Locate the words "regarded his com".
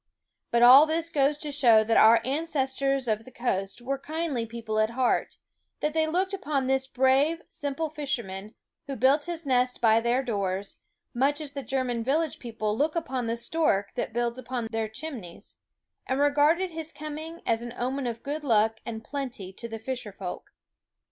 16.19-17.19